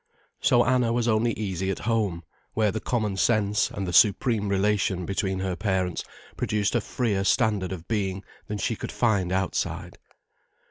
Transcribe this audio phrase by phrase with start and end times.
[0.39, 2.23] So Anna was only easy at home,
[2.55, 6.03] where the common sense and the supreme relation between her parents
[6.35, 9.99] produced a freer standard of being than she could find outside.